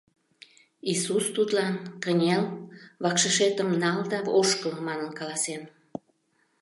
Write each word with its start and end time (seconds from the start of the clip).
Исус 0.91 1.25
тудлан 1.35 1.75
«Кынел, 2.03 2.43
вакшышетым 3.03 3.69
нал 3.81 3.99
да 4.11 4.19
ошкыл» 4.39 4.75
манын 4.87 5.11
каласен. 5.19 5.61